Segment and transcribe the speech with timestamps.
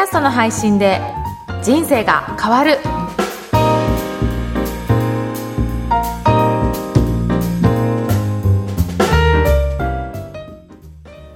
[0.00, 0.98] ャストの配信で
[1.62, 2.78] 人生が変わる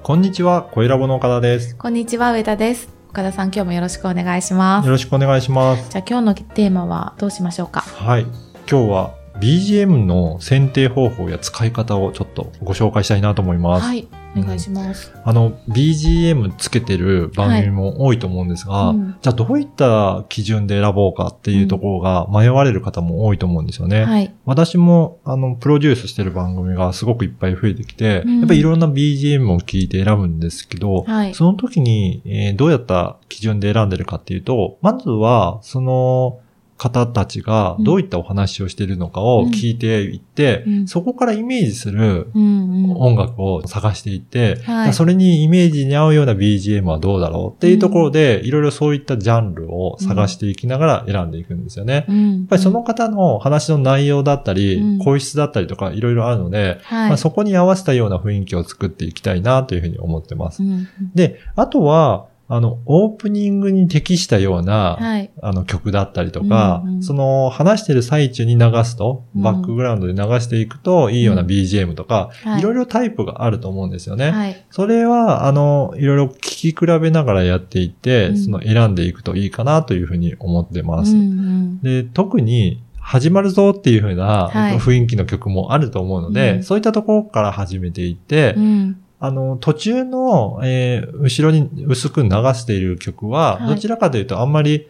[0.02, 1.77] こんにちは、小ラボの岡田です。
[1.77, 5.91] こんにちは上田です岡田さん今日もよろしくお願いしますよろしくお願いします。
[5.91, 7.83] じゃあ今日のテーマはどうしましょうか？
[7.83, 8.23] はい。
[8.23, 13.87] 今日は BGM の選定方法や使い方をちょっとご紹介したいなと思います。
[13.87, 19.16] はいお願いします、あの、BGM つけてる番組も多いと思うんですが、うん。
[19.20, 24.05] じゃあどういった基準で選ぼうかっていうところが迷われる方も多いと思うんですよね。
[24.05, 24.34] はい。
[24.45, 28.39] 私も、あの、プロデュースしてる番組がすごくいっぱい増えてきて、うん。
[28.41, 31.34] やっぱりいろんな BGM を聞いて選ぶんですけど、はい。
[31.34, 36.39] その時に、えーどうやった基準で選んでるかっていうと、まずは、その
[36.77, 40.88] 方たちがどういったお話をしているのかを聞いていって、うん。
[40.88, 44.92] そこからイメージする音楽を探していって、はい。
[44.92, 52.06] それにイメージに合うような BGM はどうだろうっていうところで、いろいろそういったジャンルを探していきながら選んでいくんですよね。
[52.08, 52.39] うん。
[52.39, 54.98] やっぱりその方の話の内容だったり、うん。
[54.98, 60.62] 声質だったりとかいろいろあるので、はい、まあ、そこに合わせたような雰囲気を作っていきたいなというふうに思ってます。
[60.62, 60.89] うん。
[61.14, 65.31] で、あとは、あの、オープニングに適したような、はい。
[65.41, 67.03] あの曲だったりとか、うんうん。
[67.03, 69.42] その話してる最中に流すと、うん。
[69.42, 72.61] バックグラウンドで流していくといいような BGM とか、はい。
[72.61, 74.31] いろいろタイプがあると思うんですよね。
[74.31, 74.64] はい。
[74.70, 78.39] それは、あの、いろいろ聞き比べながらやっていって、うん。
[78.39, 81.12] その選んでいくといいかなというふうに思ってます。
[81.12, 81.81] うんうん。
[81.81, 84.79] で、特に、始まるぞっていう風なはい。
[84.79, 86.62] 雰囲気の曲もあると思うので、うん。
[86.62, 93.69] そういったところから始めていって、うんあの、途中の、えー後ろに薄く流している曲は、はい。
[93.69, 94.89] どちらかというとあんまり、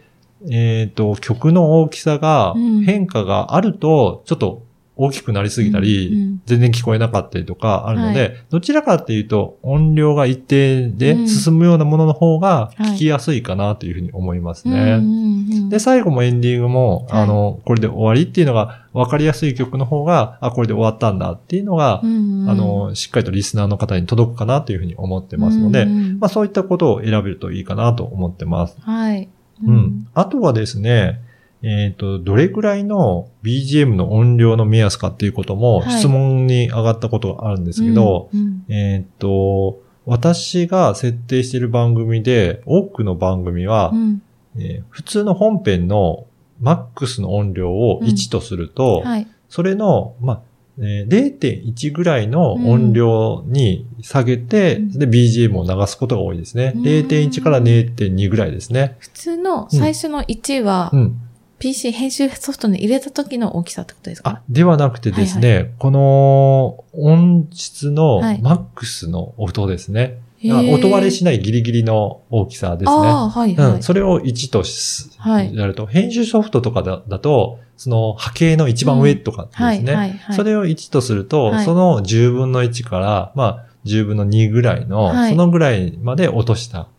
[0.49, 2.83] えっ、と、曲の大きさがうん。
[2.83, 4.64] 変化があると、ちょっと
[4.97, 6.41] 大きくなりすぎたり、うんうん。
[6.45, 14.79] 全然聞こえなかったりとかあるので、はどちらかっていうと音量が一定で進むようなものの方が聞きやすいかなというふうに思いますね。
[14.79, 15.35] うんうんうん
[15.69, 17.23] で、最後もエンディングも、はい。
[17.23, 22.49] あの、これで終わりっていうのが分かりやすい曲の方が、あ、これで終わったんだっていうのが、うんうん。
[22.49, 28.77] あの、しっかりとリスナーの方に届くかなというふうに思ってますので、うんうんまあそういったことを選べるといいかなと思ってます。
[28.79, 29.27] はい。
[29.63, 30.07] うん。
[30.13, 31.19] あとはですね、
[31.61, 44.21] えっ、と、どれぐらいの BGM の音量の目安かっていうこともはい質問に上がったことがあるんですけど、うんうんえっ、と、私が設定している番組で、多くの番組は、うん
[44.57, 46.25] えー普通の本編の
[46.61, 49.27] マックスの音量を1とすると、はい。
[49.49, 50.41] それの、まあ、
[50.79, 56.73] えー0.1ぐらいの音量に下げて、うんで、BGM を流すことが多いですね。
[56.75, 58.95] うん0.1から0.2ぐらいですね。
[58.99, 61.21] 普通の最初の1はう、ん。
[61.65, 64.29] PC 編集ソフトに入れた時の大きさってことですか？
[64.29, 70.19] あ、ではなくてですね、この音質のはいマックスの音ですね。
[70.43, 72.91] へー音割れしないギリギリの大きさですね。
[72.91, 73.71] ああ、はい、はい。
[73.71, 79.65] うん、それを1とし、はいやると、編集ソフトとかだだと、その波形の一番上とかですね。
[79.65, 80.35] はい、はい、はい。
[80.35, 86.89] それを1とすると、はいその10分の1から、まあ、10分の2ぐらいの、はいそのぐらいまで落とした。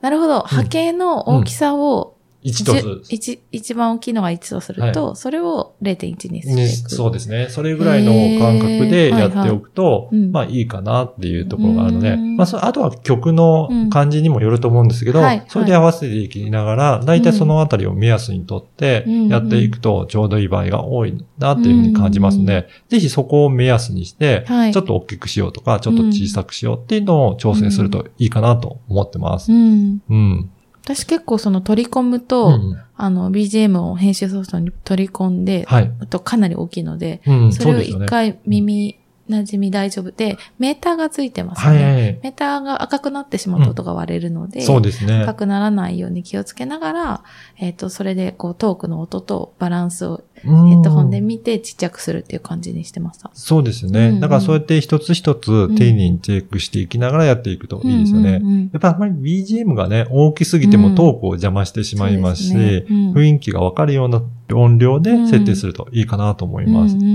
[0.00, 0.42] なるほど。
[0.42, 3.02] 波形の大きさを、1とする。
[3.08, 6.90] 一一番大きいのが1とすると、それを0.1にしてね、いく。
[6.90, 7.48] そうですね。
[7.50, 29.52] それぐらいの感覚でやっておくと、はいはいうんまあいいかなっていうところがあるので、うんまあそあとは曲の感じにもよると思うんですけど、うんはいそれで合わせていきながら、だいたいそのあたりを目安にとってうんやっていくとちょうどいい場合が多いなっていうふうに感じますので、ぜひそこを目安にして、はいちょっと大きくしようとか、ちょっと小さくしようっていうのを調整するといいかなと思ってます。
[29.52, 30.02] うん。
[30.08, 30.50] うん。
[30.94, 35.92] 私結構その取り込むと、うんあの、BGM を編集ソフトに取り込んで、はい。
[36.00, 37.80] あとかなり大きいので、うん、それを。
[37.80, 38.97] 一回耳
[39.28, 41.76] 馴染み大丈夫で、メーターがついてますね。
[41.76, 42.20] はいはいはい。
[42.22, 45.34] メーターが赤くなってしまうと音が割れるので、そうですね赤。
[45.34, 47.24] くならないように気をつけながら、
[47.58, 53.30] えっ、と、それでこうトークの音とバランスをヘヘッドホンで見てちっちゃくするっていう感じにしてました。
[53.34, 54.08] そうですよね。
[54.08, 58.40] うんうんだからそうやって一つ一つ丁寧にチェックしていきながらやっていくといいですよね。
[58.42, 64.22] うんうんうんやっぱあんまり BGM がね、大きすぎてもトークを邪魔してしまいますし、そうですねうん雰囲気がわかるような
[64.54, 66.96] 音量で設定するといいかなと思います。
[66.96, 67.12] うんうんう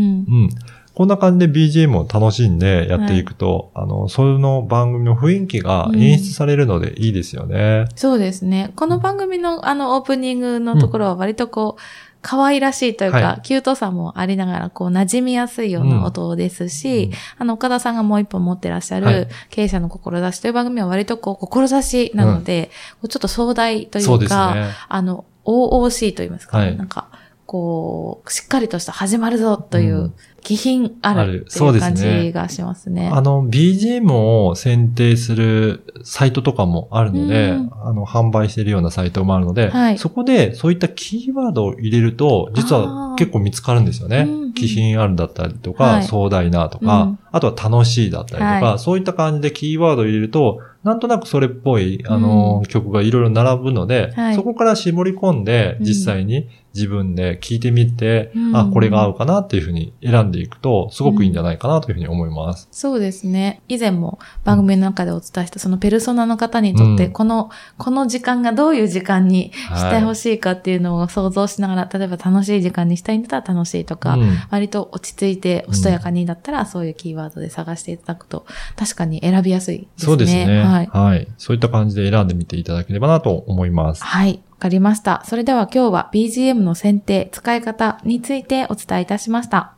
[0.47, 0.49] ん。
[0.95, 7.87] こんな感じで BGM を楽しんでやっていくと、あの、その番組の雰囲気が演出されるのでいいですよね。
[7.95, 8.71] そうですね。
[8.75, 11.81] この番組のあのオープニングのところは割とこう、
[12.23, 17.13] 可愛らしいというか、はキュートさもありながら、こう、馴染みやすいような音ですし、うん。
[17.39, 19.27] あの、岡田さんがもう一本持ってらっしゃる、はい。
[19.49, 24.69] 経営者の志という番組は割とこう、志なので、こうちょっと壮大といそうですうか、ね。
[24.87, 26.77] あの、OOC と言いますか、はい。
[26.77, 27.09] なんか、
[27.45, 30.13] こう、しっかりとした始まるぞといううん。
[30.43, 31.31] 気品あある。
[31.31, 33.09] るっていう感ねじがしますね。
[33.13, 39.97] あの、BGM を選定するサイトとかもあるので、うんあの、販売しているようなサイトもあるので、はい。
[39.97, 43.15] そこでそういったキーワードを入れると、実あはー。
[43.15, 44.25] 結構見つかるんですよね。
[44.27, 44.53] うんうん。
[44.53, 46.03] 気品あるだったりとか、はい。
[46.03, 47.19] 壮大なとか、うん。
[47.31, 48.79] あとは楽しいだったりとか、はい。
[48.79, 52.65] そういった感じでキーワードを入れると、なんとなくそれっぽい、あの、うん。
[52.67, 54.35] 曲がいろいろ並ぶので、はい。
[54.35, 55.85] そこから絞り込んで、うん。
[55.85, 62.67] 実際に自分で聞いてみて、うんあ、これが合うかなっていうふうに選んでいくと、すごくいいんじゃないかなというふうに思います。
[62.71, 63.61] そうですね。
[63.67, 78.45] 以前も番組の中でお伝えしたそのペルソナの方にとって、うんこの、この時間がどういう時間にしてほししいかっていうのを想像しながら、例えば楽しい時間にしたいんだったら楽しいとか、うん割と落ち着いておしとやかにだったら、そういうキーワードで探していただくと、
[78.75, 80.05] 確かに選びやすいですね。
[80.05, 80.61] そうですね。
[80.63, 80.87] はい。
[80.87, 81.27] はい。
[81.37, 84.03] そういった感じで選んでみていただければなと思います。
[84.03, 84.41] はい。
[84.63, 85.21] わかりました。
[85.25, 89.75] それでは今日は BGM の選定、使い方についてお伝えいたしました。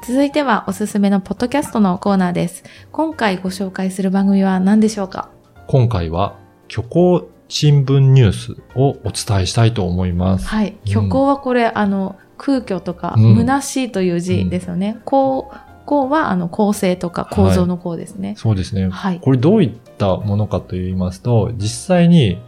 [0.00, 2.62] 続いてはおすすめのポッドキャストのコーナーです。
[2.92, 5.30] 今回ご紹介する番組は何でしょうか？
[5.66, 6.36] 今回は、
[6.68, 10.46] 虚構新聞ニュースをお伝えしたいと思います。
[10.46, 10.76] はい。
[10.86, 15.00] 虚構はこれ、あの、空虚とか、うん虚しいという字ですよね。
[15.04, 18.34] こう、こうは、あの、構成とか構造の構ですね。
[18.36, 18.88] そうですね。
[18.90, 19.20] はい。
[19.20, 22.38] これどういったものかと言いますと、実際に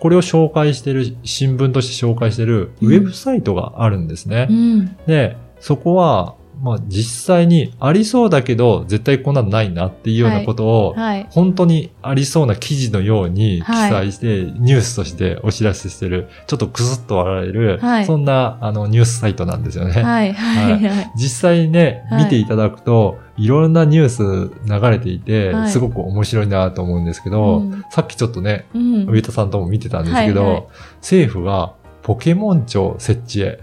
[0.00, 4.46] これを紹介している、新聞として紹介しているウェブサイトがあるんですね。
[4.48, 4.96] うん。
[5.06, 11.26] で、そこは、まあ実際にありそうだけど、絶対こんなのないなっていうようなことを、はい。
[11.30, 19.92] 本当にありそうな記事のように記はい載して、ニュースとしてお知らせしてる、ちょっとクスッと笑える、はいそんなあのニュースサイトなんですよね。
[19.92, 20.32] はい。
[20.32, 20.72] はい。
[20.72, 21.12] はい。
[21.16, 29.06] 実際にね、はい見ていただくと、いろんなニュース流れていて、はいすごく面白いなと思うんですけど、うんさっきちょっとね、うん。
[29.08, 30.64] 上田さんとも見てたんですけど、はいはい
[31.00, 33.60] 政府がポケモン庁設置へ、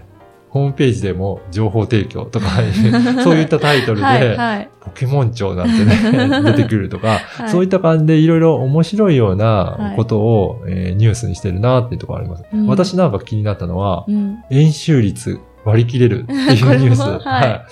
[0.54, 2.46] ホームページでも情報提供とか、
[3.24, 4.36] そういったタイトルで、はい。
[4.36, 4.70] はい。
[4.80, 12.44] ポケモン庁なんてね、 出てくるとか、はいそういった感じでいろいろ面白いようなことを、えーニュースにしてるなっていうところあります。
[12.54, 14.36] うん私なんか気になったのは、うん。
[14.48, 17.00] 円周率割り切れるっていうニュース。
[17.26, 17.64] は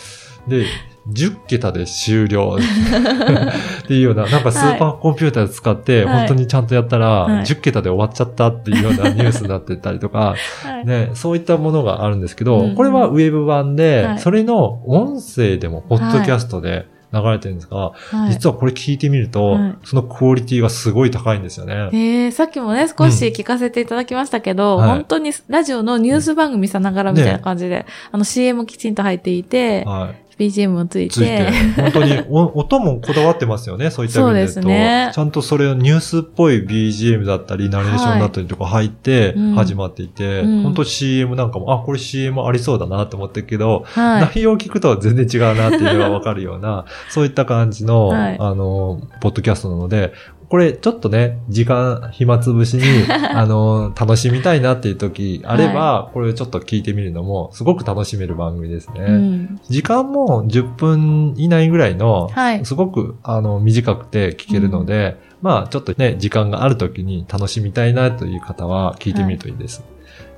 [0.48, 0.50] いい。
[0.50, 0.66] で、
[1.08, 6.18] 10桁で終了っていうような、なんかスーパーコンピューター使ってはい。
[6.18, 7.44] 本当にちゃんとやったら、はい。
[7.44, 10.86] 10桁で終わっちゃったっていうようなニュースになってたりとか、はい。
[10.86, 14.18] ね、そういったものがあるんですけど、うんこれはウェブ版で、はい。
[14.18, 18.32] それの音声でもポッドキャストで流れてるんですが、はい。
[18.32, 19.78] 実はこれ聞いてみると、はい。
[19.84, 21.74] そのクオリティがすごい高いんですよね。
[21.92, 30.21] えー、さっきもね、少し聞かせていただきましたけど、本当にラジオのニュース番組さながらみたいな感じで、あの CM きちんと入っていて、はい。
[30.38, 34.52] BGM もついて、ついて、本当にお 音もこだわってますよね、そういった意味で言うと。
[34.54, 35.10] そうですね。
[35.14, 39.54] ちゃんとそれをニュースっぽい BGM だったり、ナレーションだったりとか入ってうん。
[39.54, 40.62] 始まっていて、うん。
[40.62, 44.22] 本当 CM なんかも、あ、これ CM ありそうだなと思ってるけど、はい。
[44.22, 48.36] 内容を聞くと全然違うなっていうのがわかるような、 そういった感じの、はい。
[48.38, 50.12] あの、ポッドキャストなので、
[50.52, 59.00] これちょっとね、時間暇つぶしに、 あの、楽しみたいなっていう時あれば、これちょっと聞いてみるのも、すごく楽しめる番組ですね。
[59.00, 59.60] うん。
[59.70, 62.66] 時間も10分以内ぐらいの、はい。
[62.66, 69.82] すごくあの短くて聞けるので、まあちょっとね、時間がある時に楽しみたいなという方は聞いてみるといいです。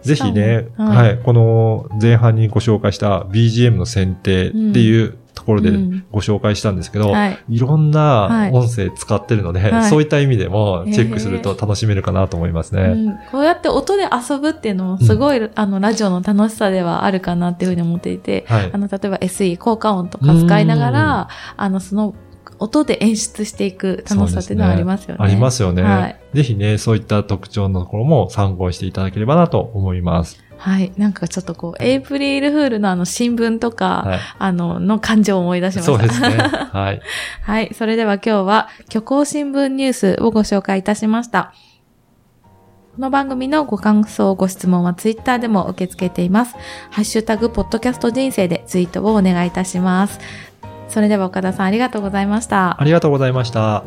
[0.05, 0.91] ぜひね、しかも。
[0.91, 6.05] は、はいいこの前半にご紹介した BGM の選定っていうところでうん。
[6.13, 7.39] ご紹介したんですけど、はい。
[7.49, 8.53] いろんはない。
[8.53, 9.91] 音声使ってるので、はい。
[9.91, 12.83] そういった意味でもチェックすると楽しめるかなと思いますね。
[12.83, 18.71] うん、こうやって音で遊ぶっていうのもすごい、あの、ラジオの楽しさではあるかなっていうふうに思っていて、はい。
[18.73, 18.79] あ。
[18.79, 22.15] の、例えば SE、効果音とか使いながら、あの、その、
[22.59, 25.17] 音で演出していく楽しさっていうのはありますよね。
[25.21, 30.45] ありますよね、はいぜひね、そういった特徴のところも参考にしていただければなと思います。
[30.57, 30.93] はい。
[30.97, 34.19] なんかちょっとこう、エイプリルフールのあの新聞とか、はい。
[34.39, 35.93] あの、の感情を思い出しました。
[35.93, 36.29] そうですね。
[36.73, 37.01] はい。
[37.43, 37.75] はい。
[37.75, 41.53] それでは今日は、虚構新聞ニュースをご紹介いたしました。
[42.97, 46.55] この番組のご感想、ご質問はツイッターでも受け付けています。
[46.91, 50.21] ハッシュタグ、ポッドキャスト人生でツイートをお願いいたします。
[50.95, 52.81] それでは岡田さんありがとうございました。
[52.81, 53.83] ありがとうございました。